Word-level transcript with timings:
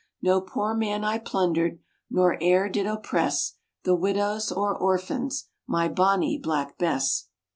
No 0.19 0.41
poor 0.41 0.73
man 0.73 1.03
I 1.03 1.19
plundered 1.19 1.77
Nor 2.09 2.35
e'er 2.41 2.69
did 2.69 2.87
oppress 2.87 3.57
The 3.83 3.93
widows 3.93 4.51
or 4.51 4.75
orphans, 4.75 5.49
My 5.67 5.87
Bonnie 5.89 6.39
Black 6.39 6.75
Bess. 6.79 7.27